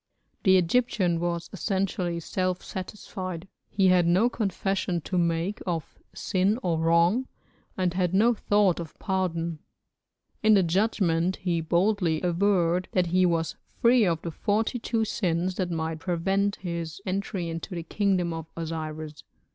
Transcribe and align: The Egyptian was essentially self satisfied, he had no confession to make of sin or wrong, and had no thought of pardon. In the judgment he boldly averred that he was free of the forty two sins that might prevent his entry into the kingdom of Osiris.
The 0.41 0.57
Egyptian 0.57 1.19
was 1.19 1.47
essentially 1.53 2.19
self 2.19 2.63
satisfied, 2.63 3.47
he 3.69 3.89
had 3.89 4.07
no 4.07 4.29
confession 4.31 4.99
to 5.01 5.15
make 5.15 5.61
of 5.67 5.99
sin 6.15 6.57
or 6.63 6.79
wrong, 6.79 7.27
and 7.77 7.93
had 7.93 8.11
no 8.11 8.33
thought 8.33 8.79
of 8.79 8.97
pardon. 8.97 9.59
In 10.41 10.55
the 10.55 10.63
judgment 10.63 11.35
he 11.35 11.61
boldly 11.61 12.19
averred 12.23 12.87
that 12.93 13.05
he 13.13 13.27
was 13.27 13.57
free 13.79 14.03
of 14.03 14.19
the 14.23 14.31
forty 14.31 14.79
two 14.79 15.05
sins 15.05 15.53
that 15.57 15.69
might 15.69 15.99
prevent 15.99 16.55
his 16.55 16.99
entry 17.05 17.47
into 17.47 17.75
the 17.75 17.83
kingdom 17.83 18.33
of 18.33 18.47
Osiris. 18.57 19.21